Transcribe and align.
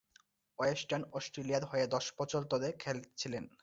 Western 0.59 1.03
অস্ট্রেলিয়ার 1.13 1.63
হয়ে 1.65 1.85
দশ 1.87 2.05
বছর 2.19 2.41
ধরে 2.51 2.67
খেলেছিলেন। 2.79 3.43